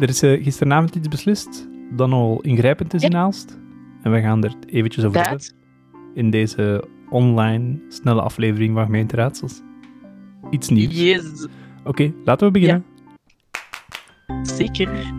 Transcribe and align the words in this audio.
er 0.00 0.08
is 0.08 0.22
uh, 0.22 0.42
gisteravond 0.42 0.94
iets 0.94 1.08
beslist 1.08 1.68
dat 1.96 2.10
al 2.10 2.40
ingrijpend 2.40 2.94
is 2.94 3.02
in 3.02 3.16
Aalst. 3.16 3.58
En 4.02 4.12
we 4.12 4.20
gaan 4.20 4.44
er 4.44 4.54
eventjes 4.66 5.04
over 5.04 5.20
hebben 5.20 5.52
in 6.14 6.30
deze 6.30 6.84
online 7.10 7.80
snelle 7.88 8.22
aflevering 8.22 8.74
van 8.74 8.84
Gemeenteraadsels. 8.84 9.60
Iets 10.50 10.68
nieuws. 10.68 11.00
Yes. 11.00 11.46
Oké, 11.84 12.12
laten 12.24 12.46
we 12.46 12.52
beginnen. 12.52 12.84
Zeker. 14.42 15.16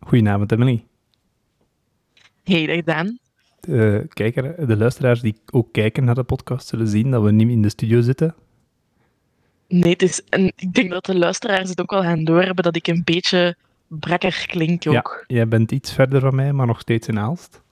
Goedenavond, 0.00 0.52
Emily. 0.52 0.84
Hey, 2.50 2.66
dag 2.66 2.82
Dan. 2.82 3.18
De, 3.60 4.06
kijker, 4.08 4.66
de 4.66 4.76
luisteraars 4.76 5.20
die 5.20 5.36
ook 5.50 5.72
kijken 5.72 6.04
naar 6.04 6.14
de 6.14 6.22
podcast 6.22 6.68
zullen 6.68 6.88
zien 6.88 7.10
dat 7.10 7.22
we 7.22 7.30
niet 7.30 7.48
in 7.48 7.62
de 7.62 7.68
studio 7.68 8.00
zitten. 8.00 8.34
Nee, 9.68 9.92
het 9.92 10.02
is, 10.02 10.24
en 10.28 10.52
ik 10.56 10.72
denk 10.74 10.90
dat 10.90 11.04
de 11.04 11.18
luisteraars 11.18 11.68
het 11.68 11.80
ook 11.80 11.90
wel 11.90 12.02
gaan 12.02 12.24
doorhebben 12.24 12.64
dat 12.64 12.76
ik 12.76 12.86
een 12.86 13.02
beetje 13.04 13.56
brakker 13.86 14.44
klink 14.46 14.86
ook. 14.86 15.24
Ja, 15.26 15.36
jij 15.36 15.48
bent 15.48 15.72
iets 15.72 15.92
verder 15.92 16.20
van 16.20 16.34
mij, 16.34 16.52
maar 16.52 16.66
nog 16.66 16.80
steeds 16.80 17.08
in 17.08 17.18
Aalst. 17.18 17.62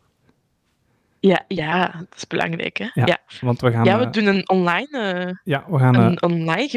Ja, 1.20 1.45
ja, 1.48 1.92
dat 1.98 2.16
is 2.16 2.27
belangrijk, 2.27 2.77
hè? 2.77 2.88
Ja, 2.95 3.06
ja. 3.06 3.19
want 3.41 3.60
we 3.60 3.70
gaan... 3.70 3.84
Ja, 3.84 3.98
we 3.98 4.10
doen 4.10 4.27
een 4.27 4.48
online... 4.48 5.24
Uh, 5.27 5.34
ja, 5.45 5.64
we 5.69 5.78
gaan... 5.78 5.95
Een 5.95 6.22
online 6.22 6.69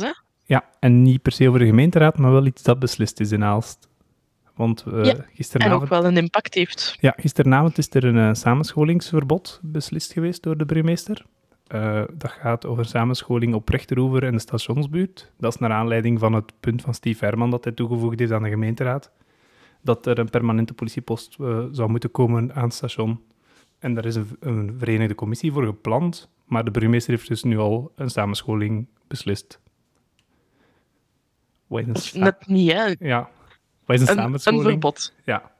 hè? 0.00 0.10
Ja, 0.44 0.64
en 0.80 1.02
niet 1.02 1.22
per 1.22 1.32
se 1.32 1.48
over 1.48 1.60
de 1.60 1.66
gemeenteraad, 1.66 2.18
maar 2.18 2.32
wel 2.32 2.46
iets 2.46 2.62
dat 2.62 2.78
beslist 2.78 3.20
is 3.20 3.32
in 3.32 3.44
Aalst. 3.44 3.85
Want 4.56 4.84
uh, 4.88 5.04
ja, 5.04 5.24
gisteravond... 5.34 5.74
en 5.74 5.82
ook 5.82 5.88
wel 5.88 6.04
een 6.04 6.16
impact 6.16 6.54
heeft. 6.54 6.96
Ja, 7.00 7.14
gisteravond 7.16 7.78
is 7.78 7.94
er 7.94 8.04
een 8.04 8.16
uh, 8.16 8.32
samenscholingsverbod 8.32 9.60
beslist 9.62 10.12
geweest 10.12 10.42
door 10.42 10.56
de 10.56 10.66
burgemeester. 10.66 11.24
Uh, 11.74 12.02
dat 12.12 12.30
gaat 12.30 12.66
over 12.66 12.84
samenscholing 12.84 13.54
op 13.54 13.68
Rechteroever 13.68 14.24
en 14.24 14.32
de 14.32 14.38
stationsbuurt. 14.38 15.32
Dat 15.38 15.54
is 15.54 15.58
naar 15.58 15.70
aanleiding 15.70 16.18
van 16.18 16.32
het 16.32 16.52
punt 16.60 16.82
van 16.82 16.94
Steve 16.94 17.24
Herman 17.24 17.50
dat 17.50 17.64
hij 17.64 17.72
toegevoegd 17.72 18.18
heeft 18.18 18.32
aan 18.32 18.42
de 18.42 18.48
gemeenteraad. 18.48 19.10
Dat 19.82 20.06
er 20.06 20.18
een 20.18 20.30
permanente 20.30 20.74
politiepost 20.74 21.36
zou 21.70 21.88
moeten 21.88 22.10
komen 22.10 22.54
aan 22.54 22.64
het 22.64 22.74
station. 22.74 23.20
En 23.78 23.94
daar 23.94 24.04
is 24.04 24.14
een, 24.14 24.36
een 24.40 24.74
verenigde 24.78 25.14
commissie 25.14 25.52
voor 25.52 25.64
gepland. 25.64 26.28
Maar 26.44 26.64
de 26.64 26.70
burgemeester 26.70 27.12
heeft 27.12 27.28
dus 27.28 27.42
nu 27.42 27.58
al 27.58 27.92
een 27.94 28.10
samenscholing 28.10 28.86
beslist. 29.06 29.60
Wat 31.66 31.86
is 31.92 32.12
Net 32.12 32.46
niet, 32.46 32.72
hè? 32.72 32.94
Ja, 32.98 33.28
wat 33.86 34.00
is 34.00 34.08
een, 34.08 34.16
samenscholing? 34.16 34.64
Een 34.64 34.70
verbod. 34.70 35.12
Ja. 35.24 35.50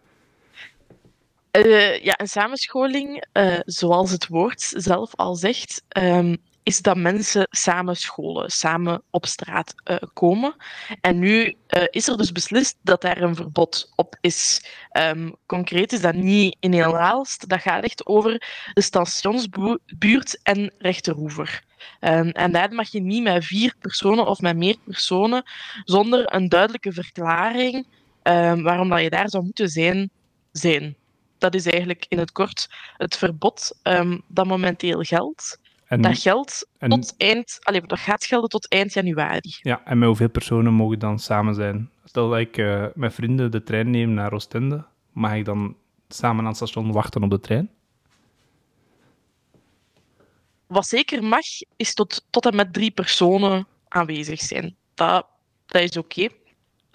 Uh, 1.53 2.05
ja, 2.05 2.21
een 2.21 2.29
samenscholing, 2.29 3.27
uh, 3.33 3.59
zoals 3.65 4.11
het 4.11 4.27
woord 4.27 4.73
zelf 4.77 5.15
al 5.15 5.35
zegt, 5.35 5.83
um, 5.99 6.37
is 6.63 6.83
dat 6.83 6.97
mensen 6.97 7.47
samen 7.51 7.97
scholen, 7.97 8.51
samen 8.51 9.03
op 9.11 9.27
straat 9.27 9.75
uh, 9.85 9.97
komen. 10.13 10.55
En 11.01 11.19
nu 11.19 11.57
is 11.91 12.09
er 12.09 12.17
dus 12.17 12.33
beslist 12.33 12.77
dat 12.83 13.01
daar 13.01 13.23
een 13.23 13.35
verbod 13.35 13.93
op 13.95 14.17
is. 14.21 14.65
Um, 14.93 15.37
concreet 15.47 15.93
is 15.93 16.01
dat 16.01 16.15
niet 16.15 16.57
in 16.61 16.73
heel 16.73 16.99
Aalst, 16.99 17.49
dat 17.49 17.61
gaat 17.61 17.85
echt 17.85 18.07
over 18.07 18.43
de 18.75 18.81
stationsbuurt 18.81 20.41
en 20.43 20.73
Rechterhoever. 20.79 21.63
Um, 22.01 22.29
en 22.29 22.53
daar 22.53 22.73
mag 22.73 22.89
je 22.89 23.01
niet 23.01 23.23
met 23.23 23.45
vier 23.45 23.75
personen 23.79 24.27
of 24.27 24.41
met 24.41 24.57
meer 24.57 24.77
personen 24.85 25.43
zonder 25.85 26.35
een 26.35 26.49
duidelijke 26.49 26.93
verklaring 26.93 27.87
um, 28.27 28.63
waarom 28.63 28.89
dat 28.89 29.01
je 29.01 29.11
daar 29.11 29.31
zou 29.31 29.45
moeten 29.45 29.69
zijn, 29.69 30.11
zijn. 30.53 30.97
Dat 31.39 31.55
is 31.55 31.67
eigenlijk 31.67 32.07
in 32.09 32.19
het 32.19 32.33
kort 32.33 32.69
het 32.97 33.17
verbod 33.17 33.79
um, 33.83 34.23
dat 34.27 34.47
momenteel 34.47 35.03
geldt. 35.03 35.59
En, 35.87 36.01
dat 36.01 36.19
geldt 36.19 36.69
en, 36.79 36.91
tot 36.91 37.15
eind, 37.17 37.59
allez, 37.63 37.81
dat 37.87 37.99
gaat 37.99 38.25
gelden 38.25 38.49
tot 38.49 38.69
eind 38.69 38.93
januari. 38.93 39.57
Ja, 39.61 39.83
en 39.85 39.99
met 39.99 40.09
hoeveel 40.09 40.29
personen 40.29 40.73
mogen 40.73 40.99
dan 40.99 41.19
samen 41.19 41.55
zijn? 41.55 41.91
Stel 42.05 42.29
dat 42.29 42.39
ik 42.39 42.57
uh, 42.57 42.87
met 42.95 43.15
vrienden 43.15 43.51
de 43.51 43.63
trein 43.63 43.91
neem 43.91 44.11
naar 44.11 44.33
Oostende, 44.33 44.85
mag 45.13 45.35
ik 45.35 45.45
dan 45.45 45.77
samen 46.09 46.41
aan 46.41 46.47
het 46.47 46.57
station 46.57 46.93
wachten 46.93 47.23
op 47.23 47.31
de 47.31 47.41
trein? 47.41 47.71
Wat 50.67 50.87
zeker 50.87 51.25
mag, 51.25 51.45
is 51.77 51.95
tot, 51.95 52.27
tot 52.31 52.47
en 52.47 52.57
met 52.57 52.73
drie 52.73 52.91
personen 52.91 53.67
aanwezig 53.89 54.41
zijn. 54.41 54.77
Dat, 54.95 55.27
dat 55.67 55.83
is 55.83 55.97
oké. 55.97 56.21
Okay. 56.21 56.37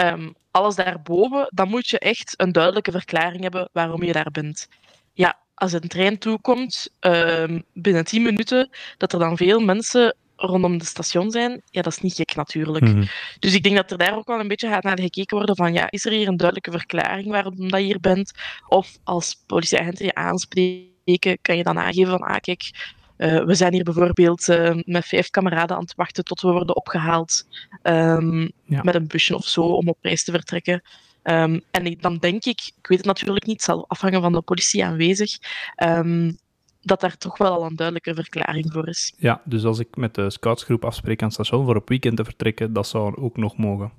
Um, 0.04 0.36
alles 0.52 0.76
daarboven, 0.76 1.48
dan 1.54 1.70
moet 1.70 1.88
je 1.88 2.00
echt 2.00 2.34
een 2.38 2.52
duidelijke 2.52 2.92
verklaring 2.92 3.42
hebben 3.42 3.70
waarom 3.72 4.04
je 4.04 4.12
daar 4.12 4.32
bent. 4.32 4.68
Ja, 5.14 5.40
als 5.54 5.74
een 5.74 5.88
trein 5.88 6.18
toekomt, 6.18 6.90
um, 7.00 7.64
binnen 7.74 8.06
10 8.06 8.22
minuten, 8.22 8.70
dat 8.98 9.14
er 9.14 9.20
dan 9.20 9.38
veel 9.38 9.60
mensen 9.60 10.16
rondom 10.36 10.74
het 10.74 10.86
station 10.86 11.32
zijn, 11.32 11.62
ja, 11.66 11.82
dat 11.82 11.94
is 11.94 12.02
niet 12.02 12.16
gek 12.16 12.36
natuurlijk. 12.36 12.86
Mm 12.86 12.92
-hmm. 12.92 13.08
Dus 13.40 13.54
ik 13.54 13.64
denk 13.64 13.76
dat 13.76 13.92
er 13.92 13.98
daar 13.98 14.18
ook 14.18 14.28
wel 14.28 14.40
een 14.40 14.48
beetje 14.48 14.68
gaat 14.68 14.84
naar 14.84 15.00
gekeken 15.00 15.38
worden 15.38 15.56
van, 15.56 15.74
ja, 15.74 15.92
is 15.92 16.06
er 16.06 16.12
hier 16.12 16.28
een 16.28 16.38
duidelijke 16.38 16.72
verklaring 16.72 17.28
waarom 17.28 17.70
dat 17.70 17.80
je 17.80 17.86
hier 17.86 18.00
bent? 18.00 18.32
Of 18.68 18.98
als 19.04 19.44
politieagenten 19.48 20.06
je 20.06 20.16
aanspreken, 20.16 21.38
kan 21.42 21.58
je 21.58 21.64
dan 21.64 21.80
aangeven 21.80 22.12
van, 22.12 22.28
ah, 22.28 22.40
kijk, 22.40 22.94
uh, 23.22 23.44
we 23.44 23.56
zijn 23.56 23.74
hier 23.74 23.84
bijvoorbeeld 23.84 24.48
uh, 24.48 24.76
met 24.86 25.06
vijf 25.06 25.30
kameraden 25.30 25.76
aan 25.76 25.82
het 25.82 25.96
wachten 25.96 26.24
tot 26.24 26.42
we 26.42 26.52
worden 26.52 26.76
opgehaald 26.76 27.48
um, 27.84 28.52
ja. 28.66 28.84
met 28.84 28.96
een 28.96 29.08
busje 29.08 29.36
of 29.36 29.46
zo 29.46 29.62
om 29.62 29.88
op 29.88 29.98
reis 30.02 30.24
te 30.24 30.32
vertrekken. 30.32 30.82
Um, 31.24 31.62
en 31.72 31.86
ik, 31.86 32.02
dan 32.02 32.18
denk 32.18 32.46
ik, 32.46 32.72
ik 32.78 32.88
weet 32.88 32.98
het 32.98 33.08
natuurlijk 33.08 33.46
niet, 33.46 33.56
het 33.56 33.66
zal 33.66 33.86
afhangen 33.88 34.22
van 34.22 34.32
de 34.32 34.42
politie 34.42 34.86
aanwezig, 34.86 35.38
um, 35.84 36.38
dat 36.82 37.02
daar 37.02 37.18
toch 37.18 37.38
wel 37.38 37.52
al 37.52 37.66
een 37.66 37.76
duidelijke 37.76 38.14
verklaring 38.14 38.72
voor 38.72 38.88
is. 38.88 39.14
Ja, 39.18 39.42
dus 39.46 39.64
als 39.64 39.80
ik 39.80 39.96
met 39.96 40.16
de 40.16 40.30
scoutsgroep 40.30 40.86
afspreek 40.86 41.22
aan 41.22 41.26
het 41.26 41.34
station 41.34 41.66
voor 41.66 41.76
op 41.76 41.90
weekend 41.90 42.18
te 42.18 42.24
vertrekken, 42.24 42.74
dat 42.74 42.88
zou 42.88 43.16
ook 43.16 43.38
nog 43.38 43.58
mogen. 43.58 43.92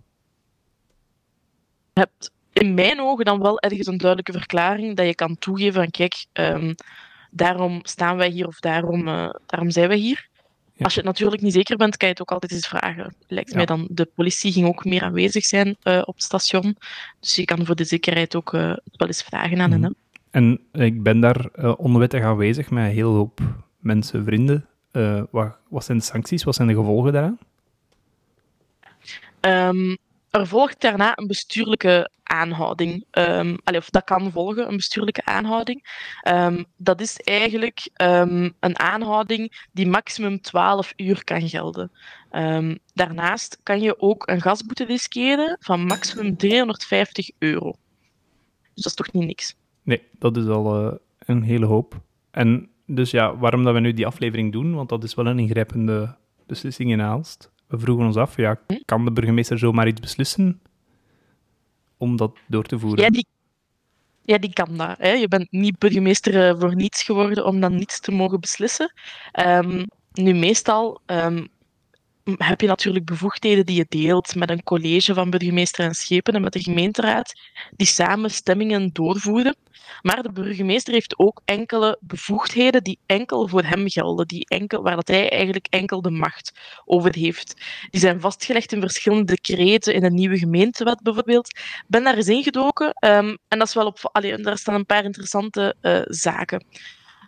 Je 1.92 2.00
hebt 2.00 2.30
in 2.52 2.74
mijn 2.74 3.00
ogen 3.00 3.24
dan 3.24 3.40
wel 3.40 3.60
ergens 3.60 3.86
een 3.86 3.98
duidelijke 3.98 4.32
verklaring 4.32 4.96
dat 4.96 5.06
je 5.06 5.14
kan 5.14 5.38
toegeven 5.38 5.74
van 5.74 5.90
kijk, 5.90 6.26
daarom 7.34 7.80
staan 7.82 8.16
wij 8.16 8.28
hier 8.28 8.46
of 8.46 8.60
daarom, 8.60 9.08
uh, 9.08 9.30
daarom 9.46 9.70
zijn 9.70 9.88
wij 9.88 9.96
hier. 9.96 10.28
Ja. 10.72 10.84
Als 10.84 10.94
je 10.94 11.00
het 11.00 11.08
natuurlijk 11.08 11.42
niet 11.42 11.52
zeker 11.52 11.76
bent, 11.76 11.96
kan 11.96 12.08
je 12.08 12.14
het 12.14 12.22
ook 12.22 12.32
altijd 12.32 12.52
eens 12.52 12.68
vragen. 12.68 13.14
Lijkt 13.28 13.50
ja. 13.50 13.56
mij 13.56 13.66
dan, 13.66 13.86
de 13.90 14.04
politie 14.14 14.52
ging 14.52 14.66
ook 14.66 14.84
meer 14.84 15.02
aanwezig 15.02 15.44
zijn 15.44 15.76
uh, 15.82 16.02
op 16.04 16.14
het 16.14 16.22
station. 16.22 16.76
Dus 17.20 17.34
je 17.34 17.44
kan 17.44 17.66
voor 17.66 17.76
de 17.76 17.84
zekerheid 17.84 18.34
ook 18.34 18.52
uh, 18.52 18.60
wel 18.92 19.08
eens 19.08 19.22
vragen 19.22 19.60
aan 19.60 19.70
hen. 19.70 19.80
Mm. 19.80 19.94
En 20.30 20.60
ik 20.72 21.02
ben 21.02 21.20
daar 21.20 21.50
onwettig 21.76 22.22
aanwezig 22.22 22.70
met 22.70 22.84
een 22.84 22.90
hele 22.90 23.04
hoop 23.04 23.40
mensen, 23.78 24.24
vrienden. 24.24 24.66
wat, 25.30 25.56
wat 25.68 25.84
zijn 25.84 25.98
de 25.98 26.04
sancties? 26.04 26.44
Wat 26.44 26.54
zijn 26.54 26.68
de 26.68 26.74
gevolgen 26.74 27.12
daaraan? 27.12 27.38
Um, 29.40 29.96
er 30.30 30.46
volgt 30.46 30.80
daarna 30.80 31.12
een 31.18 31.26
bestuurlijke 31.26 32.10
aanhouding. 32.32 33.04
Um, 33.10 33.58
allee, 33.64 33.80
of 33.80 33.90
dat 33.90 34.04
kan 34.04 34.32
volgen, 34.32 34.68
een 34.68 34.76
bestuurlijke 34.76 35.24
aanhouding. 35.24 36.08
Um, 36.28 36.64
dat 36.76 37.00
is 37.00 37.16
eigenlijk 37.16 37.90
um, 38.02 38.54
een 38.60 38.78
aanhouding 38.78 39.66
die 39.72 39.86
maximum 39.86 40.40
12 40.40 40.92
uur 40.96 41.24
kan 41.24 41.48
gelden. 41.48 41.90
daarnaast 42.94 43.58
kan 43.62 43.80
je 43.80 44.00
ook 44.00 44.28
een 44.28 44.40
gasboete 44.40 44.84
riskeren 44.84 45.56
van 45.60 45.86
maximum 45.86 46.36
350 46.36 47.30
euro. 47.38 47.74
Dus 48.74 48.84
dat 48.84 48.86
is 48.86 48.94
toch 48.94 49.12
niet 49.12 49.26
niks? 49.26 49.56
Nee, 49.82 50.02
dat 50.18 50.36
is 50.36 50.46
al 50.46 50.84
uh, 50.84 50.92
een 51.18 51.42
hele 51.42 51.66
hoop. 51.66 52.00
En 52.30 52.68
dus 52.86 53.10
ja, 53.10 53.36
waarom 53.36 53.64
dat 53.64 53.74
we 53.74 53.80
nu 53.80 53.92
die 53.92 54.06
aflevering 54.06 54.52
doen, 54.52 54.74
want 54.74 54.88
dat 54.88 55.04
is 55.04 55.14
wel 55.14 55.26
een 55.26 55.38
ingrijpende 55.38 56.16
beslissing 56.46 56.90
in 56.90 57.00
Aalst. 57.00 57.50
We 57.66 57.78
vroegen 57.78 58.06
ons 58.06 58.16
af, 58.16 58.36
ja, 58.36 58.60
kan 58.84 59.04
de 59.04 59.12
burgemeester 59.12 59.58
zomaar 59.58 59.86
iets 59.86 60.00
beslissen 60.00 60.60
om 62.02 62.16
dat 62.16 62.32
door 62.46 62.64
te 62.64 62.78
voeren? 62.78 63.04
Ja, 63.04 63.10
die, 63.10 63.26
ja, 64.22 64.38
die 64.38 64.52
kan 64.52 64.76
dat. 64.76 64.94
Hè. 64.98 65.12
Je 65.12 65.28
bent 65.28 65.50
niet 65.50 65.78
burgemeester 65.78 66.58
voor 66.58 66.74
niets 66.74 67.02
geworden 67.02 67.46
om 67.46 67.60
dan 67.60 67.74
niets 67.74 68.00
te 68.00 68.12
mogen 68.12 68.40
beslissen. 68.40 68.92
Um, 69.46 69.84
nu, 70.12 70.34
meestal 70.34 71.00
um, 71.06 71.48
heb 72.24 72.60
je 72.60 72.66
natuurlijk 72.66 73.04
bevoegdheden 73.04 73.66
die 73.66 73.76
je 73.76 73.86
deelt 73.88 74.34
met 74.34 74.50
een 74.50 74.62
college 74.62 75.14
van 75.14 75.30
burgemeester 75.30 75.84
en 75.84 75.94
schepen 75.94 76.34
en 76.34 76.42
met 76.42 76.52
de 76.52 76.62
gemeenteraad, 76.62 77.32
die 77.76 77.86
samen 77.86 78.30
stemmingen 78.30 78.90
doorvoeren. 78.92 79.56
Maar 80.02 80.22
de 80.22 80.32
burgemeester 80.32 80.92
heeft 80.92 81.18
ook 81.18 81.40
enkele 81.44 81.98
bevoegdheden 82.00 82.82
die 82.82 82.98
enkel 83.06 83.48
voor 83.48 83.62
hem 83.62 83.88
gelden, 83.88 84.26
die 84.26 84.46
enkel, 84.48 84.82
waar 84.82 84.96
dat 84.96 85.08
hij 85.08 85.30
eigenlijk 85.30 85.66
enkel 85.70 86.02
de 86.02 86.10
macht 86.10 86.52
over 86.84 87.14
heeft. 87.14 87.54
Die 87.90 88.00
zijn 88.00 88.20
vastgelegd 88.20 88.72
in 88.72 88.80
verschillende 88.80 89.24
decreten 89.24 89.94
in 89.94 90.00
de 90.00 90.10
nieuwe 90.10 90.38
gemeentewet 90.38 91.02
bijvoorbeeld. 91.02 91.48
Ik 91.48 91.84
ben 91.86 92.04
daar 92.04 92.16
eens 92.16 92.28
ingedoken 92.28 92.86
um, 92.86 93.38
en 93.48 93.58
dat 93.58 93.68
is 93.68 93.74
wel 93.74 93.86
op, 93.86 93.98
allee, 94.12 94.36
daar 94.36 94.58
staan 94.58 94.74
een 94.74 94.86
paar 94.86 95.04
interessante 95.04 95.74
uh, 95.82 96.00
zaken. 96.04 96.64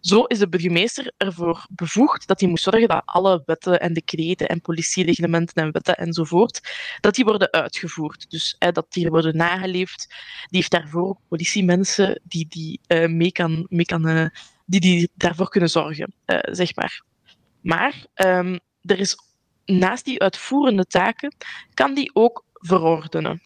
Zo 0.05 0.25
is 0.25 0.39
de 0.39 0.49
burgemeester 0.49 1.13
ervoor 1.17 1.67
bevoegd 1.71 2.27
dat 2.27 2.41
hij 2.41 2.49
moet 2.49 2.61
zorgen 2.61 2.89
dat 2.89 3.03
alle 3.05 3.43
wetten 3.47 3.81
en 3.81 3.93
decreten 3.93 4.49
en 4.49 4.61
politiereglementen 4.61 5.63
en 5.63 5.73
wetten 5.73 5.97
enzovoort, 5.97 6.61
dat 7.01 7.15
die 7.15 7.25
worden 7.25 7.53
uitgevoerd. 7.53 8.31
Dus 8.31 8.57
dat 8.59 8.87
die 8.89 9.09
worden 9.09 9.37
nageleefd. 9.37 10.07
Die 10.47 10.59
heeft 10.59 10.71
daarvoor 10.71 11.09
ook 11.09 11.19
politiemensen 11.29 12.21
die, 12.25 12.47
die, 12.49 12.81
uh, 12.89 13.09
mee 13.09 13.33
kan, 13.33 13.67
mee 13.69 13.85
kan, 13.85 14.09
uh, 14.09 14.27
die, 14.67 14.81
die 14.81 15.11
daarvoor 15.15 15.49
kunnen 15.49 15.71
zorgen, 15.71 16.15
uh, 16.27 16.39
zeg 16.43 16.75
maar. 16.75 17.03
Maar 17.61 18.07
um, 18.15 18.61
er 18.81 18.99
is 18.99 19.17
naast 19.65 20.05
die 20.05 20.21
uitvoerende 20.21 20.85
taken, 20.85 21.35
kan 21.75 21.95
die 21.95 22.11
ook 22.15 22.45
verordenen. 22.53 23.43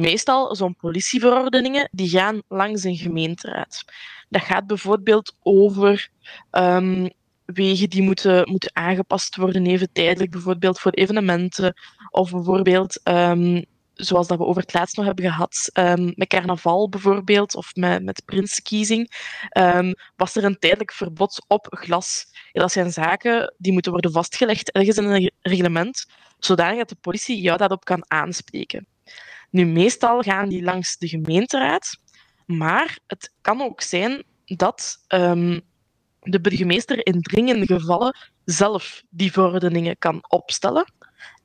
Meestal 0.00 0.56
zo'n 0.56 0.76
politieverordeningen 0.76 1.88
die 1.92 2.08
gaan 2.08 2.42
langs 2.48 2.84
een 2.84 2.96
gemeenteraad. 2.96 3.84
Dat 4.28 4.42
gaat 4.42 4.66
bijvoorbeeld 4.66 5.36
over 5.42 6.08
um, 6.50 7.10
wegen 7.44 7.90
die 7.90 8.02
moeten, 8.02 8.50
moeten 8.50 8.70
aangepast 8.72 9.36
worden, 9.36 9.66
even 9.66 9.92
tijdelijk, 9.92 10.30
bijvoorbeeld 10.30 10.80
voor 10.80 10.92
evenementen. 10.92 11.74
Of 12.10 12.30
bijvoorbeeld, 12.30 13.00
um, 13.04 13.64
zoals 13.94 14.26
dat 14.26 14.38
we 14.38 14.44
over 14.44 14.62
het 14.62 14.74
laatst 14.74 14.96
nog 14.96 15.06
hebben 15.06 15.24
gehad, 15.24 15.70
um, 15.72 16.12
met 16.16 16.28
carnaval 16.28 16.88
bijvoorbeeld, 16.88 17.54
of 17.54 17.74
met, 17.74 18.04
met 18.04 18.22
prinskiezing, 18.24 19.10
was 20.16 20.36
er 20.36 20.44
een 20.44 20.58
tijdelijk 20.58 20.92
verbod 20.92 21.44
op 21.46 21.66
glas. 21.70 22.26
Dat 22.52 22.72
zijn 22.72 22.92
zaken 22.92 23.54
die 23.58 23.72
moeten 23.72 23.92
worden 23.92 24.12
vastgelegd 24.12 24.72
ergens 24.72 24.96
in 24.96 25.04
een 25.04 25.30
reglement, 25.40 26.06
zodanig 26.38 26.78
dat 26.78 26.88
de 26.88 26.96
politie 27.00 27.40
jou 27.40 27.58
daarop 27.58 27.84
kan 27.84 28.04
aanspreken. 28.08 28.86
Nu, 29.50 29.66
meestal 29.66 30.20
gaan 30.20 30.48
die 30.48 30.62
langs 30.62 30.96
de 30.96 31.08
gemeenteraad, 31.08 31.96
maar 32.46 32.98
het 33.06 33.32
kan 33.40 33.62
ook 33.62 33.80
zijn 33.80 34.24
dat 34.44 35.04
um, 35.08 35.60
de 36.20 36.40
burgemeester 36.40 37.06
in 37.06 37.20
dringende 37.20 37.66
gevallen 37.66 38.16
zelf 38.44 39.02
die 39.10 39.32
verordeningen 39.32 39.98
kan 39.98 40.24
opstellen. 40.28 40.92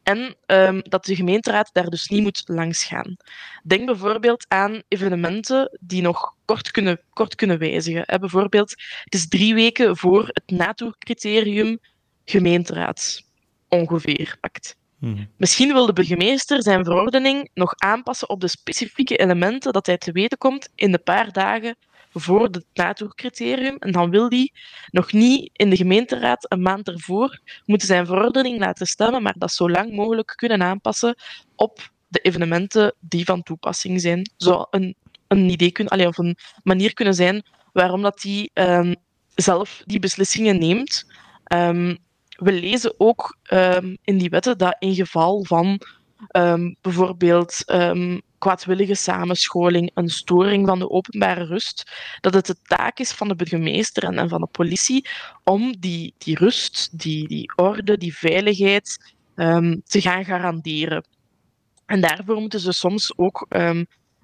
En 0.04 0.36
um, 0.46 0.82
dat 0.82 1.06
de 1.06 1.16
gemeenteraad 1.16 1.70
daar 1.74 1.90
dus 1.90 2.08
niet 2.08 2.22
moet 2.22 2.44
langs 2.46 2.84
gaan. 2.84 3.18
Denk 3.64 3.86
bijvoorbeeld 3.86 4.46
aan 4.48 4.82
evenementen 4.88 5.78
die 5.82 6.02
nog 6.02 6.36
kort 6.46 6.72
kunnen, 6.72 7.02
kort 7.10 7.36
kunnen 7.36 7.58
wijzigen. 7.58 8.20
Bijvoorbeeld, 8.20 8.70
het 9.04 9.14
is 9.14 9.28
drie 9.28 9.54
weken 9.54 9.98
voor 9.98 10.28
het 10.28 10.44
NATO-criterium 10.46 11.80
gemeenteraad 12.26 13.22
ongeveer 13.70 14.38
pakt. 14.40 14.78
Hmm. 15.00 15.30
Misschien 15.38 15.74
wil 15.74 15.86
de 15.86 15.94
burgemeester 15.94 16.64
zijn 16.64 16.84
verordening 16.84 17.50
nog 17.54 17.74
aanpassen 17.76 18.30
op 18.30 18.42
de 18.42 18.48
specifieke 18.48 19.18
elementen 19.18 19.74
dat 19.74 19.86
hij 19.86 19.98
te 19.98 20.12
weten 20.12 20.38
komt 20.38 20.70
in 20.76 20.92
de 20.92 21.00
paar 21.00 21.32
dagen 21.32 21.76
voor 22.12 22.44
het 22.44 22.66
NATO-criterium. 22.74 23.76
En 23.78 23.92
dan 23.92 24.10
wil 24.10 24.30
hij 24.30 24.52
nog 24.92 25.12
niet 25.12 25.50
in 25.54 25.70
de 25.70 25.76
gemeenteraad 25.76 26.52
een 26.52 26.62
maand 26.62 26.88
ervoor 26.88 27.40
moeten 27.66 27.88
zijn 27.88 28.06
verordening 28.06 28.60
laten 28.60 28.86
stemmen, 28.86 29.24
maar 29.24 29.36
dat 29.38 29.52
zo 29.52 29.70
lang 29.70 29.92
mogelijk 29.92 30.34
kunnen 30.36 30.64
aanpassen 30.64 31.16
op 31.56 31.92
de 32.08 32.20
evenementen 32.20 32.96
die 33.00 33.26
van 33.26 33.44
toepassing 33.44 34.02
zijn. 34.02 34.30
Zou 34.38 34.68
een, 34.70 34.96
een 35.28 35.50
idee 35.50 35.72
kunnen, 35.72 35.94
allee, 35.94 36.08
of 36.08 36.18
een 36.18 36.38
manier 36.64 36.94
kunnen 36.94 37.14
zijn 37.14 37.44
waarom 37.74 38.02
dat 38.02 38.22
hij 38.22 38.50
um, 38.54 38.96
zelf 39.36 39.82
die 39.86 40.00
beslissingen 40.00 40.60
neemt. 40.60 41.06
Um, 41.54 41.98
we 42.36 42.52
lezen 42.52 42.94
ook 42.98 43.38
um, 43.52 43.98
in 44.04 44.18
die 44.18 44.30
wetten 44.30 44.58
dat 44.58 44.76
in 44.80 44.96
geval 44.96 45.44
van 45.44 45.82
um, 46.32 46.76
bijvoorbeeld 46.82 47.64
um, 47.66 48.22
kwaadwillige 48.38 48.96
samenscholing, 48.96 49.92
een 49.94 50.10
storing 50.10 50.68
van 50.68 50.80
de 50.80 50.90
openbare 50.90 51.46
rust, 51.46 51.92
dat 52.22 52.34
het 52.34 52.46
de 52.46 52.56
taak 52.62 53.00
is 53.00 53.12
van 53.12 53.28
de 53.28 53.36
burgemeester 53.36 54.04
en, 54.04 54.18
en 54.18 54.30
van 54.30 54.42
de 54.42 54.48
politie 54.48 55.08
om 55.44 55.76
die, 55.80 56.14
die 56.18 56.38
rust, 56.38 57.00
die, 57.00 57.28
die 57.28 57.54
orde, 57.56 57.98
die 57.98 58.18
veiligheid 58.18 59.14
te 59.86 60.02
gaan 60.02 60.26
garanderen. 60.26 61.08
En 61.86 62.02
daarvoor 62.02 62.40
moeten 62.40 62.60
ze 62.60 62.72
soms 62.72 63.18
ook 63.18 63.48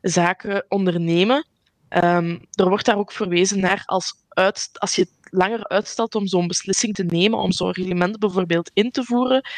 zaken 0.01 0.65
ondernemen. 0.67 1.45
Er 1.91 2.69
wordt 2.69 2.85
daar 2.85 2.97
ook 2.97 3.11
verwezen 3.11 3.59
naar 3.59 3.83
als, 3.85 4.13
uit, 4.29 4.69
als 4.73 4.95
je 4.95 5.07
langer 5.23 5.67
uitstelt 5.67 6.15
om 6.15 6.27
zo'n 6.27 6.47
beslissing 6.47 6.93
te 6.93 7.03
nemen, 7.03 7.39
om 7.39 7.51
zo'n 7.51 7.71
reglement 7.71 8.19
bijvoorbeeld 8.19 8.71
in 8.73 8.91
te 8.91 9.03
voeren, 9.03 9.49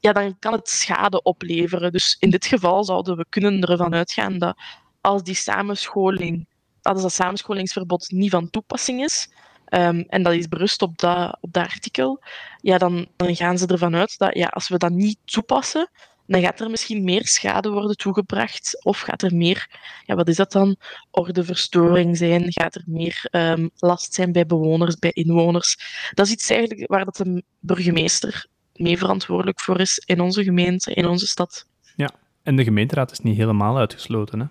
ja, 0.00 0.12
dan 0.12 0.38
kan 0.38 0.52
het 0.52 0.68
schade 0.68 1.22
opleveren. 1.22 1.92
Dus 1.92 2.16
in 2.20 2.30
dit 2.30 2.46
geval 2.46 2.84
zouden 2.84 3.16
we 3.16 3.26
kunnen 3.28 3.60
ervan 3.60 3.94
uitgaan 3.94 4.38
dat 4.38 4.56
als 5.00 5.22
die 5.22 5.34
samenscholing, 5.34 6.46
als 6.82 7.02
dat 7.02 7.12
samenscholingsverbod 7.12 8.10
niet 8.10 8.30
van 8.30 8.50
toepassing 8.50 9.02
is, 9.02 9.28
um, 9.68 10.04
en 10.08 10.22
dat 10.22 10.32
is 10.32 10.48
berust 10.48 10.82
op 10.82 10.98
dat, 10.98 11.38
op 11.40 11.52
dat 11.52 11.64
artikel, 11.64 12.22
ja, 12.60 12.78
dan, 12.78 13.08
dan 13.16 13.36
gaan 13.36 13.58
ze 13.58 13.66
ervan 13.66 13.94
uit 13.94 14.18
dat 14.18 14.34
ja, 14.34 14.46
als 14.46 14.68
we 14.68 14.78
dat 14.78 14.90
niet 14.90 15.18
toepassen, 15.24 15.90
dan 16.26 16.40
gaat 16.40 16.60
er 16.60 16.70
misschien 16.70 17.04
meer 17.04 17.26
schade 17.26 17.70
worden 17.70 17.96
toegebracht. 17.96 18.84
Of 18.84 19.00
gaat 19.00 19.22
er 19.22 19.34
meer, 19.34 19.68
ja, 20.04 20.14
wat 20.14 20.28
is 20.28 20.36
dat 20.36 20.52
dan? 20.52 20.76
Ordeverstoring 21.10 22.16
zijn? 22.16 22.52
Gaat 22.52 22.74
er 22.74 22.82
meer 22.86 23.28
um, 23.30 23.70
last 23.76 24.14
zijn 24.14 24.32
bij 24.32 24.46
bewoners, 24.46 24.98
bij 24.98 25.10
inwoners? 25.10 25.78
Dat 26.14 26.26
is 26.26 26.32
iets 26.32 26.50
eigenlijk 26.50 26.88
waar 26.90 27.04
dat 27.04 27.16
de 27.16 27.42
burgemeester 27.60 28.46
mee 28.74 28.98
verantwoordelijk 28.98 29.60
voor 29.60 29.80
is 29.80 29.98
in 29.98 30.20
onze 30.20 30.44
gemeente, 30.44 30.94
in 30.94 31.06
onze 31.06 31.26
stad. 31.26 31.66
Ja, 31.96 32.10
en 32.42 32.56
de 32.56 32.64
gemeenteraad 32.64 33.10
is 33.10 33.20
niet 33.20 33.36
helemaal 33.36 33.78
uitgesloten, 33.78 34.40
hè? 34.40 34.46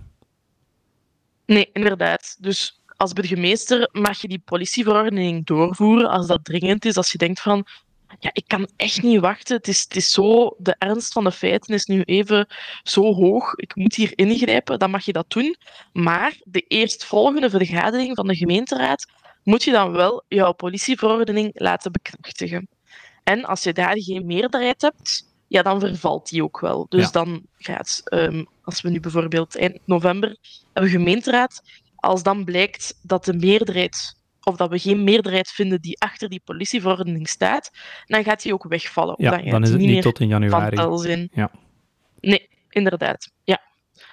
Nee, 1.46 1.70
inderdaad. 1.74 2.38
Dus 2.40 2.82
als 2.98 3.14
burgemeester 3.14 3.90
mag 3.92 4.22
je 4.22 4.28
die 4.28 4.42
politieverordening 4.46 5.46
doorvoeren 5.46 6.10
als 6.10 6.28
dat 6.28 6.46
dringend 6.46 6.86
is. 6.86 6.98
Als 6.98 7.12
je 7.12 7.18
denkt 7.18 7.42
van, 7.42 7.66
ja, 8.20 8.30
ik 8.34 8.44
kan 8.48 8.70
echt 8.76 9.02
niet 9.02 9.20
wachten. 9.20 9.58
Het 9.58 9.68
is, 9.68 9.82
het 9.82 9.96
is 9.96 10.12
zo, 10.12 10.56
de 10.58 10.76
ernst 10.78 11.14
van 11.14 11.24
de 11.24 11.32
feiten 11.32 11.74
is 11.74 11.86
nu 11.86 12.02
even 12.02 12.48
zo 12.84 13.14
hoog. 13.14 13.56
Ik 13.56 13.76
moet 13.76 13.96
hier 13.96 14.12
ingrijpen, 14.16 14.80
dan 14.80 14.92
mag 14.92 15.06
je 15.06 15.14
dat 15.14 15.30
doen. 15.32 15.56
Maar 15.94 16.38
de 16.44 16.62
eerstvolgende 16.62 17.50
vergadering 17.50 18.16
van 18.16 18.28
de 18.28 18.36
gemeenteraad 18.36 19.06
moet 19.44 19.64
je 19.64 19.72
dan 19.72 19.92
wel 19.92 20.24
jouw 20.28 20.52
politieverordening 20.52 21.52
laten 21.54 21.92
bekrachtigen. 21.92 22.68
En 23.24 23.46
als 23.46 23.64
je 23.64 23.74
daar 23.74 24.02
geen 24.02 24.26
meerderheid 24.26 24.82
hebt, 24.82 25.32
ja, 25.48 25.62
dan 25.62 25.80
vervalt 25.80 26.30
die 26.30 26.44
ook 26.44 26.60
wel. 26.60 26.86
Dus 26.90 27.12
dan 27.12 27.46
gaat, 27.58 28.02
um, 28.06 28.48
als 28.64 28.82
we 28.82 28.90
nu 28.90 29.00
bijvoorbeeld 29.00 29.58
eind 29.58 29.80
november 29.86 30.38
hebben 30.74 30.92
gemeenteraad, 30.92 31.62
als 31.96 32.24
dan 32.24 32.44
blijkt 32.44 33.00
dat 33.02 33.26
de 33.26 33.34
meerderheid 33.34 34.16
of 34.44 34.56
dat 34.56 34.70
we 34.70 34.80
geen 34.80 35.04
meerderheid 35.04 35.48
vinden 35.48 35.82
die 35.82 36.00
achter 36.02 36.30
die 36.30 36.42
politieverordening 36.44 37.30
staat, 37.30 37.72
dan 38.06 38.24
gaat 38.24 38.42
die 38.42 38.54
ook 38.54 38.64
wegvallen. 38.64 39.16
Ja, 39.18 39.38
dan, 39.38 39.50
dan 39.50 39.64
is 39.64 39.70
het 39.70 39.80
niet, 39.80 40.02
tot 40.02 40.20
in 40.20 40.28
januari. 40.28 40.76
Van 40.76 41.30
ja. 41.32 41.52
Nee, 42.20 42.50
inderdaad. 42.70 43.32
Ja. 43.44 43.62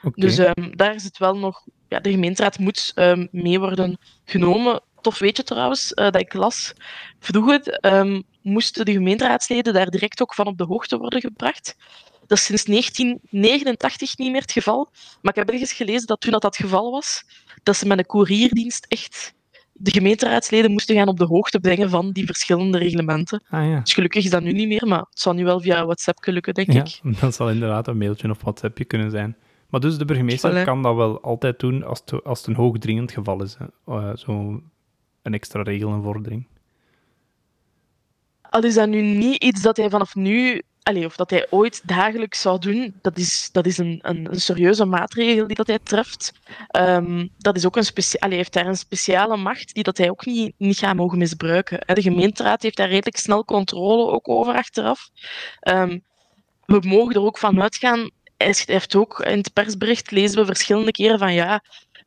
Okay. 0.03 0.27
Dus 0.27 0.39
um, 0.39 0.77
daar 0.77 0.95
is 0.95 1.05
het 1.05 1.19
wel 1.19 1.37
nog... 1.37 1.67
Ja, 1.89 2.01
de 2.01 2.11
gemeenteraad 2.11 2.59
moet 2.59 2.93
um, 2.95 3.29
mee 3.31 3.59
worden 3.59 3.99
genomen. 4.25 4.83
Tof 5.01 5.19
weet 5.19 5.37
je 5.37 5.43
trouwens, 5.43 5.91
uh, 5.91 6.05
dat 6.05 6.21
ik 6.21 6.33
las. 6.33 6.73
Vroeger 7.19 7.79
um, 7.95 8.23
moesten 8.43 8.85
de 8.85 8.93
gemeenteraadsleden 8.93 9.73
daar 9.73 9.91
direct 9.91 10.23
ook 10.23 10.35
van 10.35 10.47
op 10.47 10.59
de 10.59 10.65
hoogte 10.65 10.99
worden 10.99 11.21
gebracht. 11.21 11.77
Dat 12.27 12.39
is 12.39 12.45
sinds 12.45 12.65
1989 12.65 14.19
niet 14.19 14.31
meer 14.31 14.41
het 14.41 14.53
geval. 14.53 14.89
Maar 15.23 15.33
ik 15.33 15.39
heb 15.39 15.51
ergens 15.51 15.73
gelezen 15.73 16.07
dat 16.07 16.21
toen 16.21 16.33
dat, 16.33 16.43
dat 16.43 16.57
geval 16.57 16.91
was, 16.91 17.25
dat 17.63 17.77
ze 17.77 17.87
met 17.87 17.99
een 17.99 18.07
courierdienst 18.07 18.87
echt 18.89 19.35
de 19.83 19.91
gemeenteraadsleden 19.91 20.71
moesten 20.71 20.97
gaan 20.97 21.09
op 21.09 21.19
de 21.19 21.25
hoogte 21.25 21.61
brengen 21.61 21.91
van 21.91 22.11
die 22.13 22.27
verschillende 22.27 22.79
reglementen. 22.79 23.43
Ah, 23.49 23.69
ja. 23.69 23.81
Dus 23.81 23.95
gelukkig 23.95 24.25
is 24.25 24.31
dat 24.31 24.43
nu 24.43 24.53
niet 24.53 24.69
meer, 24.69 24.87
maar 24.87 24.99
het 24.99 25.21
zal 25.21 25.33
nu 25.33 25.45
wel 25.45 25.61
via 25.61 25.85
WhatsApp 25.85 26.27
lukken, 26.27 26.55
denk 26.55 26.73
ja, 26.73 26.85
ik. 26.85 27.21
Dat 27.21 27.35
zal 27.35 27.51
inderdaad 27.51 27.89
een 27.89 27.99
mailtje 27.99 28.31
of 28.31 28.43
WhatsAppje 28.43 28.85
kunnen 28.85 29.11
zijn. 29.11 29.37
Maar 29.69 29.81
dus 29.81 29.99
de 29.99 30.05
burgemeester 30.05 30.65
kan 30.65 30.83
dat 30.83 30.97
wel 30.97 31.21
altijd 31.21 31.59
doen 31.59 31.85
als 31.85 32.03
het, 32.05 32.25
als 32.25 32.39
het 32.39 32.49
een 32.49 32.55
hoogdringend 32.55 33.13
geval 33.13 33.43
is. 33.43 33.57
Uh, 33.89 34.17
zo 34.17 34.63
een 35.23 35.35
extra 35.35 35.63
regel 35.63 35.93
en 35.93 36.03
vordering. 36.03 36.47
Al 38.43 38.65
is 38.65 38.75
dat 38.75 38.89
nu 38.89 39.01
niet 39.03 39.43
iets 39.43 39.63
dat 39.63 39.77
hij 39.77 39.91
vanaf 39.91 40.15
nu 40.15 40.63
Allee, 40.83 41.05
of 41.05 41.17
dat 41.17 41.31
hij 41.31 41.47
ooit 41.51 41.81
dagelijks 41.89 42.41
zou 42.41 42.59
doen, 42.59 42.95
dat 43.03 43.19
is, 43.19 43.49
dat 43.53 43.67
is 43.67 43.79
een, 43.79 43.99
een, 44.03 44.27
een 44.31 44.41
serieuze 44.41 44.85
maatregel 44.85 45.47
die 45.47 45.57
dat 45.57 45.67
hij 45.67 45.79
treft. 45.83 46.33
Um, 46.79 47.31
dat 47.39 47.57
is 47.57 47.67
ook 47.67 47.77
een 47.77 47.85
specia 47.85 48.19
Allee, 48.21 48.35
hij 48.35 48.39
heeft 48.39 48.53
daar 48.53 48.67
een 48.67 48.77
speciale 48.77 49.37
macht 49.37 49.75
die 49.75 49.83
dat 49.83 49.99
hij 49.99 50.11
ook 50.11 50.27
niet, 50.27 50.55
niet 50.59 50.79
gaat 50.79 50.97
mogen 50.97 51.19
misbruiken. 51.19 51.81
De 51.95 52.03
gemeenteraad 52.03 52.63
heeft 52.63 52.77
daar 52.77 52.89
redelijk 52.89 53.17
snel 53.17 53.45
controle 53.45 54.11
ook 54.11 54.29
over 54.29 54.55
achteraf. 54.55 55.09
Um, 55.69 56.03
we 56.65 56.81
mogen 56.83 57.15
er 57.15 57.23
ook 57.23 57.39
van 57.39 57.63
uitgaan. 57.63 58.11
Hij 58.37 58.55
heeft 58.65 58.95
ook 58.95 59.21
in 59.21 59.39
het 59.39 59.53
persbericht 59.53 60.11
lezen 60.11 60.39
we 60.39 60.45
verschillende 60.45 60.91
keren 60.91 61.19
van 61.19 61.35
ja, 61.35 61.63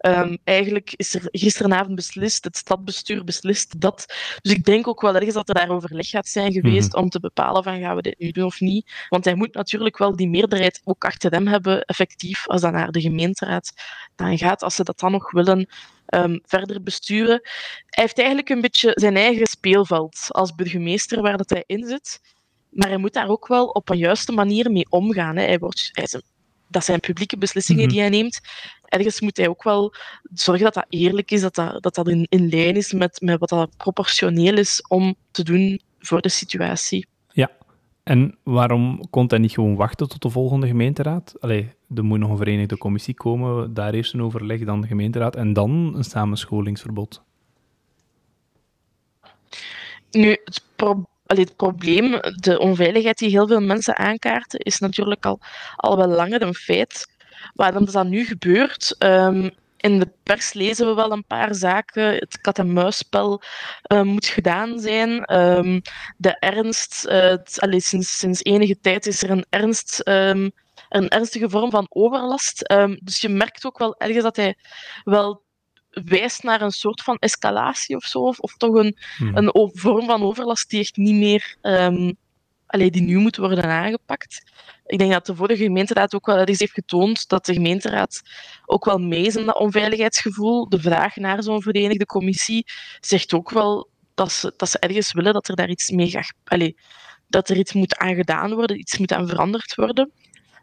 Um, 0.06 0.38
eigenlijk 0.44 0.94
is 0.96 1.16
er 1.16 1.22
gisteravond 1.32 1.96
beslist, 1.96 2.44
het 2.44 2.58
stadbestuur 2.58 3.24
beslist 3.24 3.82
dat. 3.82 4.06
Dus 4.42 4.52
ik 4.52 4.64
denk 4.64 4.88
ook 4.88 5.02
wel 5.02 5.16
ergens 5.16 5.34
dat 5.34 5.50
er 5.50 5.56
daar 5.56 5.70
overleg 5.70 6.10
gaat 6.10 6.28
zijn 6.28 6.52
geweest 6.52 6.88
mm 6.88 6.94
-hmm. 6.94 7.04
om 7.04 7.10
te 7.10 7.20
bepalen 7.20 7.64
van 7.64 7.80
gaan 7.80 7.96
we 7.96 8.02
dit 8.02 8.20
nu 8.20 8.32
doen 8.32 8.46
of 8.46 8.60
niet. 8.60 8.92
Want 9.10 9.26
hij 9.26 9.36
moet 9.36 9.54
natuurlijk 9.54 9.98
wel 9.98 10.16
die 10.16 10.30
meerderheid 10.30 10.82
ook 10.84 11.06
achter 11.06 11.32
hem 11.32 11.48
hebben, 11.48 11.82
effectief, 11.82 12.48
als 12.48 12.62
dat 12.62 12.72
naar 12.72 12.92
de 12.92 13.02
gemeenteraad 13.02 13.74
dan 14.16 14.38
gaat. 14.38 14.64
Als 14.64 14.76
ze 14.76 14.84
dat 14.84 15.00
dan 15.00 15.12
nog 15.12 15.32
willen 15.32 15.68
ehm, 16.06 16.38
verder 16.46 16.84
besturen. 16.84 17.40
Hij 17.86 18.04
heeft 18.04 18.18
eigenlijk 18.18 18.50
een 18.50 18.62
beetje 18.62 18.92
zijn 18.96 19.18
eigen 19.18 19.48
speelveld 19.48 20.26
als 20.28 20.56
burgemeester 20.56 21.22
waar 21.22 21.38
dat 21.38 21.50
hij 21.50 21.64
in 21.66 21.88
zit. 21.88 22.22
Maar 22.70 22.88
hij 22.88 22.98
moet 22.98 23.14
daar 23.14 23.30
ook 23.30 23.48
wel 23.48 23.66
op 23.66 23.90
een 23.90 23.98
juiste 23.98 24.32
manier 24.32 24.72
mee 24.72 24.90
omgaan. 24.90 25.36
Hè. 25.36 25.44
Hij 25.44 25.60
wordt, 25.60 25.90
hij 25.92 26.04
is 26.04 26.14
een, 26.14 26.24
dat 26.74 26.86
zijn 26.86 27.00
publieke 27.00 27.38
beslissingen 27.38 27.84
Mhm. 27.84 27.92
die 27.92 28.02
hij 28.02 28.10
neemt. 28.10 28.40
Ergens 28.86 29.22
moet 29.22 29.38
hij 29.38 29.48
ook 29.48 29.64
wel 29.64 29.94
zorgen 30.34 30.64
dat 30.64 30.74
dat 30.74 30.86
eerlijk 30.90 31.32
is, 31.32 31.42
dat 31.42 31.56
dat, 31.56 31.84
dat, 31.84 31.96
dat 31.96 32.08
in, 32.08 32.26
in 32.30 32.50
lijn 32.50 32.76
is 32.76 32.94
met, 32.94 33.22
met 33.22 33.40
wat 33.40 33.50
dat 33.50 33.78
proportioneel 33.78 34.58
is 34.58 34.86
om 34.88 35.16
te 35.32 35.44
doen 35.44 35.82
voor 36.00 36.22
de 36.22 36.30
situatie. 36.30 37.08
En 38.04 38.38
waarom 38.44 39.10
kon 39.10 39.26
hij 39.28 39.38
niet 39.38 39.52
gewoon 39.52 39.76
wachten 39.76 40.08
tot 40.08 40.22
de 40.22 40.30
volgende 40.30 40.68
gemeenteraad? 40.68 41.36
Allee, 41.40 41.70
er 41.96 42.04
moet 42.04 42.20
nog 42.20 42.30
een 42.30 42.38
verenigde 42.38 42.78
commissie 42.78 43.14
komen, 43.14 43.74
daar 43.74 43.94
eerst 43.94 44.14
een 44.14 44.22
overleg, 44.22 44.64
dan 44.64 44.82
de 44.82 44.88
gemeenteraad 44.88 45.36
en 45.36 45.54
dan 45.54 45.94
een 45.96 46.04
samenscholingsverbod. 46.04 47.24
Nu, 50.12 50.30
het, 50.44 50.64
pro- 50.76 51.06
allee, 51.26 51.44
het 51.44 51.56
probleem, 51.56 52.20
de 52.36 52.60
onveiligheid 52.60 53.18
die 53.18 53.30
heel 53.30 53.48
veel 53.48 53.62
mensen 53.62 53.98
aankaarten, 53.98 54.60
is 54.60 54.80
natuurlijk 54.80 55.26
al, 55.26 55.40
al 55.76 55.98
wel 55.98 56.08
langer 56.08 56.42
een 56.42 56.56
feit. 56.56 57.12
Waarom 57.54 57.86
dat 57.86 58.08
nu 58.08 58.26
gebeurt, 58.26 58.96
ehm, 58.98 59.50
in 59.78 60.00
de 60.00 60.12
pers 60.24 60.54
lezen 60.54 60.88
we 60.88 60.94
wel 60.94 61.12
een 61.12 61.26
paar 61.26 61.56
zaken. 61.56 62.04
Het 62.04 62.42
kat-en-muisspel 62.42 63.42
eh, 63.82 64.02
moet 64.02 64.26
gedaan 64.26 64.80
zijn. 64.80 65.24
Ehm, 65.26 65.80
de 66.18 66.38
ernst, 66.40 67.06
eh, 67.06 67.36
sinds, 67.46 68.18
sinds 68.18 68.44
enige 68.44 68.80
tijd 68.80 69.06
is 69.06 69.24
er 69.24 69.30
een, 69.30 69.46
ehm, 70.04 70.50
een 70.90 71.10
ernstige 71.10 71.50
vorm 71.50 71.70
van 71.70 71.86
overlast. 71.90 72.74
Dus 73.00 73.22
je 73.22 73.30
merkt 73.30 73.66
ook 73.66 73.78
wel 73.78 73.96
ergens 73.98 74.24
dat 74.24 74.36
hij 74.36 74.56
wel 75.04 75.43
wijst 76.06 76.44
naar 76.44 76.62
een 76.62 76.72
soort 76.72 77.02
van 77.02 77.18
escalatie 77.20 77.96
of 77.96 78.04
zo, 78.04 78.20
of, 78.20 78.40
of 78.40 78.58
toch 78.58 78.74
een, 78.76 78.98
Hm. 79.18 79.38
een 79.38 79.72
vorm 79.74 80.06
van 80.06 80.24
overlast 80.24 80.70
die 80.70 80.80
echt 80.80 80.98
niet 80.98 81.16
meer, 81.16 81.56
allee, 82.66 82.92
die 82.92 83.02
nu 83.02 83.18
moet 83.18 83.38
worden 83.38 83.64
aangepakt. 83.64 84.52
Ik 84.86 84.98
denk 84.98 85.12
dat 85.12 85.26
de 85.26 85.36
vorige 85.36 85.64
gemeenteraad 85.64 86.16
ook 86.16 86.26
wel 86.26 86.38
ergens 86.38 86.60
heeft 86.60 86.74
getoond 86.74 87.28
dat 87.28 87.46
de 87.46 87.54
gemeenteraad 87.54 88.22
ook 88.66 88.86
wel 88.86 88.98
mee 88.98 89.26
is 89.26 89.36
in 89.36 89.46
dat 89.46 89.60
onveiligheidsgevoel. 89.60 90.70
De 90.70 90.80
vraag 90.80 91.16
naar 91.16 91.44
zo'n 91.44 91.62
verenigde 91.62 92.06
commissie 92.06 92.66
zegt 93.00 93.34
ook 93.34 93.50
wel 93.50 93.90
dat 94.14 94.32
ze, 94.32 94.54
dat 94.58 94.70
ze 94.70 94.80
ergens 94.80 95.14
willen 95.14 95.34
dat 95.34 95.48
er 95.48 95.56
daar 95.56 95.70
iets 95.70 95.90
mee 95.90 96.10
gaat, 96.10 96.34
allee, 96.44 96.76
dat 97.28 97.50
er 97.50 97.58
iets 97.58 97.74
moet 97.74 97.98
aan 97.98 98.16
gedaan 98.16 98.54
worden, 98.54 98.80
iets 98.80 98.98
moet 98.98 99.12
aan 99.14 99.28
veranderd 99.28 99.76
worden. 99.76 100.12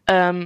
Ehm, 0.05 0.41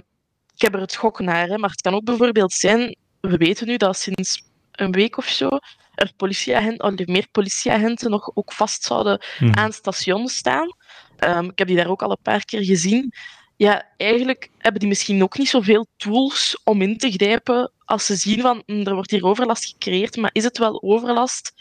ik 0.55 0.63
heb 0.63 0.75
er 0.75 0.81
het 0.81 0.95
gok 0.95 1.21
naar, 1.21 1.49
hè, 1.49 1.59
maar 1.59 1.71
het 1.71 1.81
kan 1.81 1.95
ook 1.95 2.05
bijvoorbeeld 2.05 2.53
zijn, 2.53 2.97
we 3.21 3.37
weten 3.37 3.67
nu 3.67 3.77
dat 3.77 3.97
sinds 3.97 4.43
een 4.75 4.93
week 4.93 5.17
of 5.17 5.27
zo 5.27 5.49
er 5.95 6.13
politieagenten, 6.17 6.79
allee, 6.79 7.07
meer 7.07 7.27
politieagenten 7.33 8.11
nog 8.11 8.31
ook 8.35 8.53
vast 8.53 8.85
zouden 8.85 9.21
Hm. 9.39 9.53
aan 9.55 9.73
stations 9.73 10.37
staan. 10.37 10.69
Ehm, 11.17 11.45
ik 11.45 11.59
heb 11.59 11.69
die 11.69 11.77
daar 11.77 11.89
ook 11.91 12.03
al 12.03 12.11
een 12.11 12.17
paar 12.23 12.45
keer 12.45 12.65
gezien. 12.65 13.13
Ja, 13.57 13.89
eigenlijk 13.97 14.51
hebben 14.59 14.81
die 14.81 14.89
misschien 14.89 15.23
ook 15.23 15.39
niet 15.39 15.49
zoveel 15.49 15.87
tools 15.97 16.61
om 16.65 16.83
in 16.83 16.99
te 16.99 17.11
grijpen 17.11 17.73
als 17.85 18.07
ze 18.07 18.17
zien 18.17 18.41
van 18.41 18.63
"Hm, 18.67 18.87
er 18.87 18.95
wordt 18.95 19.11
hier 19.11 19.25
overlast 19.25 19.65
gecreëerd, 19.67 20.17
maar 20.17 20.31
is 20.33 20.45
het 20.45 20.59
wel 20.59 20.83
overlast? 20.83 21.53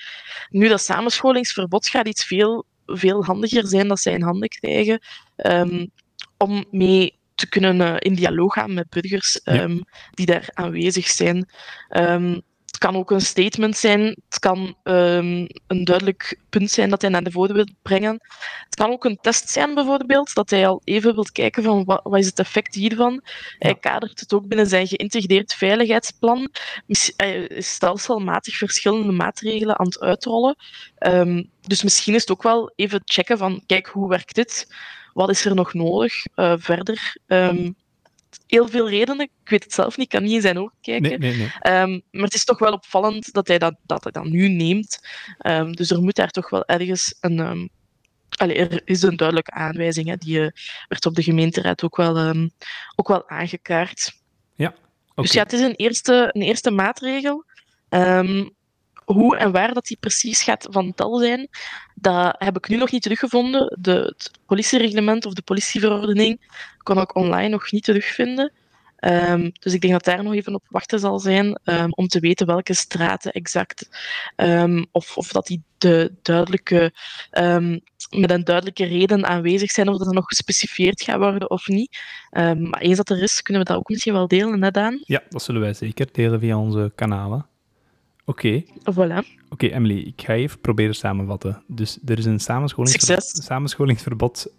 Nu, 0.50 0.67
dat 0.67 0.82
samenscholingsverbod 0.82 1.88
gaat 1.88 2.08
iets 2.08 2.25
veel, 2.25 2.65
veel 2.86 3.24
handiger 3.25 3.67
zijn 3.67 3.88
dat 3.88 4.00
zij 4.00 4.13
in 4.13 4.22
handen 4.22 4.50
krijgen 4.50 5.00
ehm, 5.36 5.86
om 6.38 6.65
mee 6.72 7.20
te 7.36 7.50
kunnen 7.50 7.82
eh, 7.82 7.96
in 8.00 8.15
dialoog 8.15 8.53
gaan 8.53 8.74
met 8.74 8.89
burgers 8.89 9.39
Ja. 9.43 9.53
ehm, 9.53 9.79
die 10.12 10.25
daar 10.25 10.50
aanwezig 10.53 11.08
zijn. 11.08 11.50
Kan 12.84 12.96
ook 12.96 13.12
een 13.12 13.22
statement 13.22 13.78
zijn. 13.78 14.02
Het 14.02 14.40
kan 14.40 14.75
ehm, 14.84 15.48
een 15.68 15.84
duidelijk 15.84 16.40
punt 16.50 16.72
zijn 16.72 16.90
dat 16.90 17.02
hij 17.02 17.10
naar 17.10 17.24
de 17.24 17.32
voren 17.32 17.56
wil 17.56 17.68
brengen. 17.82 18.20
Het 18.66 18.75
kan 18.75 18.92
ook 18.92 19.06
een 19.06 19.18
test 19.22 19.50
zijn, 19.50 19.74
bijvoorbeeld, 19.74 20.34
dat 20.34 20.50
hij 20.50 20.68
al 20.68 20.82
even 20.84 21.13
wil 21.13 21.28
kijken 21.32 21.63
van 21.63 21.84
wat, 21.84 22.00
wat 22.04 22.20
is 22.20 22.25
het 22.25 22.40
effect 22.40 22.75
hiervan. 22.75 23.22
Hij 23.60 23.75
kadert 23.75 24.20
het 24.20 24.34
ook 24.34 24.48
binnen 24.48 24.68
zijn 24.68 24.88
geïntegreerd 24.88 25.54
veiligheidsplan. 25.54 26.50
Hij 27.16 27.46
is 27.46 27.74
stelselmatig 27.74 28.58
verschillende 28.58 29.12
maatregelen 29.12 29.80
aan 29.80 29.86
het 29.86 30.00
uitrollen. 30.00 30.56
Ehm, 30.98 31.44
dus 31.62 31.84
misschien 31.84 32.13
is 32.13 32.22
het 32.22 32.32
ook 32.32 32.44
wel 32.44 32.72
even 32.75 33.02
checken 33.06 33.38
van, 33.38 33.63
kijk, 33.66 33.88
hoe 33.88 34.10
werkt 34.10 34.36
dit? 34.36 34.68
Wat 35.13 35.30
is 35.30 35.46
er 35.46 35.56
nog 35.56 35.74
nodig 35.74 36.13
eh, 36.36 36.54
verder? 36.58 37.18
Ehm, 37.28 37.70
heel 38.48 38.68
veel 38.68 38.90
redenen. 38.90 39.30
Ik 39.44 39.50
weet 39.50 39.63
het 39.63 39.74
zelf 39.74 39.98
niet, 39.98 40.06
ik 40.06 40.12
kan 40.12 40.24
niet 40.24 40.32
in 40.36 40.42
zijn 40.42 40.58
ogen 40.60 40.78
kijken. 40.82 41.20
Nee, 41.20 41.20
nee, 41.20 41.38
nee. 41.38 41.52
Ehm, 41.60 42.00
maar 42.12 42.24
het 42.24 42.34
is 42.34 42.44
toch 42.44 42.60
wel 42.60 42.72
opvallend 42.72 43.34
dat 43.34 43.48
hij 43.48 43.58
dat, 43.58 43.75
dat, 43.86 44.04
hij 44.04 44.12
dat 44.12 44.25
nu 44.25 44.48
neemt. 44.48 45.00
Ehm, 45.38 45.72
dus 45.72 45.92
er 45.92 46.02
moet 46.02 46.16
daar 46.16 46.32
toch 46.32 46.50
wel 46.50 46.66
ergens 46.66 47.18
een. 47.20 47.40
ehm, 47.40 47.68
allee, 48.30 48.56
er 48.56 48.82
is 48.86 49.02
een 49.02 49.16
duidelijke 49.18 49.52
aanwijzing. 49.52 50.08
Hè, 50.08 50.16
die 50.16 50.40
eh, 50.42 50.50
werd 50.88 51.06
op 51.06 51.16
de 51.16 51.24
gemeenteraad 51.24 51.84
ook 51.84 51.98
wel, 51.98 52.36
ook 52.96 53.08
wel 53.08 53.30
aangekaart. 53.30 54.22
Oké. 55.16 55.22
Dus 55.22 55.34
ja, 55.34 55.44
het 55.44 55.54
is 55.54 55.62
een 55.62 55.75
eerste, 55.75 56.30
een 56.32 56.42
eerste 56.42 56.72
maatregel. 56.72 57.46
Ehm, 57.90 58.50
hoe 59.05 59.38
en 59.38 59.51
waar 59.51 59.74
dat 59.74 59.86
die 59.86 59.98
precies 60.00 60.43
gaat 60.43 60.67
van 60.69 60.93
tel 60.93 61.17
zijn, 61.17 61.48
dat 61.95 62.36
heb 62.38 62.57
ik 62.57 62.67
nu 62.67 62.77
nog 62.77 62.91
niet 62.91 63.01
teruggevonden. 63.01 63.77
De, 63.79 63.91
het 63.91 64.31
politiereglement 64.45 65.25
of 65.25 65.33
de 65.33 65.41
politieverordening 65.41 66.55
kon 66.77 66.98
ik 66.98 67.15
online 67.15 67.50
nog 67.50 67.72
niet 67.72 67.83
terugvinden. 67.83 68.51
Ehm, 68.95 69.50
dus 69.60 69.74
ik 69.74 69.81
denk 69.81 69.93
dat 69.93 70.03
daar 70.03 70.24
nog 70.24 70.33
even 70.33 70.53
op 70.53 70.63
wachten 70.67 71.00
zal 71.00 71.19
zijn 71.19 71.60
ehm, 71.63 71.89
om 71.89 72.07
te 72.07 72.19
weten 72.19 72.48
welke 72.48 72.74
straten 72.74 73.31
exact. 73.31 73.89
ehm, 74.36 74.83
of, 74.91 75.17
of 75.17 75.31
dat 75.31 75.48
die 75.48 75.63
de 75.77 76.13
duidelijke, 76.22 76.93
met 78.10 78.31
een 78.31 78.43
duidelijke 78.43 78.86
reden 78.86 79.25
aanwezig 79.25 79.72
zijn, 79.72 79.89
of 79.89 79.98
dat 79.98 80.07
er 80.07 80.13
nog 80.13 80.25
gespecifieerd 80.25 81.01
gaat 81.01 81.17
worden 81.17 81.50
of 81.50 81.67
niet. 81.67 81.98
Maar 82.31 82.79
eens 82.79 82.98
dat 82.98 83.10
er 83.10 83.22
is, 83.22 83.41
kunnen 83.41 83.63
we 83.63 83.69
dat 83.69 83.77
ook 83.77 83.89
misschien 83.89 84.13
wel 84.13 84.27
delen, 84.27 84.63
hè, 84.63 84.72
Daan? 84.72 85.01
Ja, 85.03 85.22
dat 85.29 85.43
zullen 85.43 85.62
wij 85.62 85.74
zeker 85.74 86.07
delen 86.12 86.39
via 86.39 86.57
onze 86.57 86.91
kanalen. 86.95 87.45
Oké, 88.25 88.63
Voilà. 88.94 89.18
Oké, 89.50 89.68
Emily, 89.68 89.98
ik 90.00 90.22
ga 90.22 90.34
even 90.34 90.60
proberen 90.60 90.96
samenvatten. 90.96 91.63
Dus 91.68 92.00
er 92.06 92.18
is 92.18 92.25
een 92.25 92.39
samenscholingsverbod, 92.39 93.24
samenscholingsverbod 93.44 94.51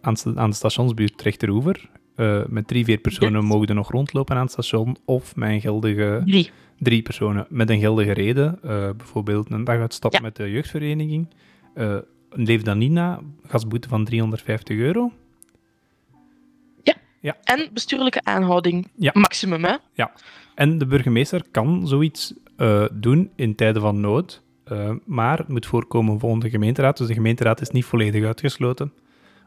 aan, 0.00 0.16
aan 0.34 0.50
de 0.50 0.56
stationsbuurt 0.56 1.22
Rechteroever. 1.22 1.90
Eh 2.14 2.40
met 2.46 2.68
drie, 2.68 2.84
vier 2.84 2.98
personen 2.98 3.40
Yes. 3.40 3.48
mogen 3.50 3.66
er 3.68 3.74
nog 3.74 3.90
rondlopen 3.90 4.36
aan 4.36 4.42
het 4.42 4.50
station. 4.52 4.96
Of 5.04 5.36
met 5.36 5.50
een 5.50 5.60
geldige, 5.60 6.22
Drie. 6.24 6.50
drie 6.78 7.02
personen 7.02 7.46
met 7.48 7.70
een 7.70 7.78
geldige 7.80 8.12
reden. 8.12 8.58
Eh, 8.62 8.90
bijvoorbeeld 8.96 9.50
een 9.50 9.64
dag 9.64 9.78
uitstap 9.78 10.12
Ja. 10.12 10.20
met 10.20 10.36
de 10.36 10.50
jeugdvereniging. 10.50 11.26
Eh 11.74 11.96
leef 12.30 12.62
dan 12.62 12.78
niet 12.78 12.90
na, 12.90 13.20
gasboete 13.46 13.88
van 13.88 14.04
350 14.04 14.76
euro. 14.78 15.12
En 17.44 17.68
bestuurlijke 17.72 18.20
aanhouding. 18.24 18.88
Ja. 18.96 19.10
Maximum, 19.14 19.64
hè? 19.64 19.76
En 20.54 20.78
de 20.78 20.86
burgemeester 20.86 21.42
kan 21.50 21.86
zoiets 21.86 22.34
eh, 22.58 22.84
doen 22.92 23.30
in 23.34 23.54
tijden 23.54 23.82
van 23.82 24.00
nood. 24.00 24.42
Eh, 24.64 24.90
maar 25.04 25.38
het 25.38 25.48
moet 25.48 25.66
voorkomen 25.66 26.18
volgens 26.18 26.44
de 26.44 26.50
gemeenteraad. 26.50 26.96
Dus 26.96 27.06
de 27.06 27.14
gemeenteraad 27.14 27.60
is 27.60 27.70
niet 27.70 27.84
volledig 27.84 28.24
uitgesloten 28.24 28.92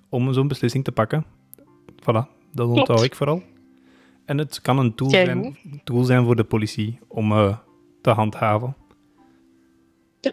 om 0.09 0.33
zo'n 0.33 0.47
beslissing 0.47 0.83
te 0.83 0.91
pakken. 0.91 1.25
Voilà, 2.01 2.51
dat 2.51 2.67
onthoud 2.67 3.03
ik 3.03 3.15
vooral. 3.15 3.43
En 4.25 4.37
het 4.37 4.61
kan 4.61 4.79
een 4.79 4.95
tool, 4.95 5.09
zijn, 5.09 5.57
tool 5.83 6.03
zijn 6.03 6.25
voor 6.25 6.35
de 6.35 6.43
politie 6.43 6.99
om 7.07 7.31
eh, 7.31 7.57
te 8.01 8.09
handhaven. 8.09 8.75
Ja. 10.21 10.31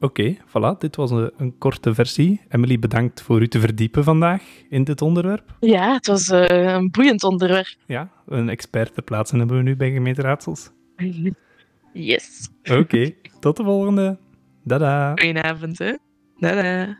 Oké, 0.00 0.36
voilà, 0.46 0.78
dit 0.78 0.96
was 0.96 1.10
een, 1.10 1.30
een 1.36 1.58
korte 1.58 1.94
versie. 1.94 2.40
Emily, 2.48 2.78
bedankt 2.78 3.22
voor 3.22 3.40
u 3.40 3.48
te 3.48 3.60
verdiepen 3.60 4.04
vandaag 4.04 4.42
in 4.68 4.84
dit 4.84 5.02
onderwerp. 5.02 5.56
Ja, 5.60 5.92
het 5.92 6.06
was 6.06 6.28
een 6.28 6.90
boeiend 6.90 7.24
onderwerp. 7.24 7.76
Ja, 7.86 8.10
een 8.26 8.48
expert 8.48 8.94
te 8.94 9.02
plaatsen 9.02 9.38
hebben 9.38 9.56
we 9.56 9.62
nu 9.62 9.76
bij 9.76 9.90
gemeenteraadsels. 9.90 10.70
Yes. 11.98 12.48
Oké, 12.70 13.14
tot 13.40 13.56
de 13.56 13.62
volgende. 13.64 14.18
Dada. 14.64 15.12
Goedenavond, 15.14 15.78
hè. 15.78 15.92
Dada. 16.36 16.98